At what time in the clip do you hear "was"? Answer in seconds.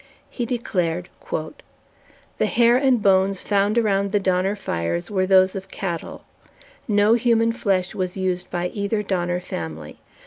7.93-8.17